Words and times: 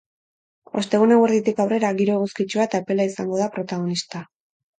Ostegun 0.79 1.13
eguerditik 1.15 1.61
aurrera, 1.65 1.91
giro 1.99 2.15
eguzkitsua 2.21 2.67
eta 2.71 2.81
epela 2.85 3.07
izango 3.11 3.39
da 3.45 3.51
protagonista. 3.61 4.25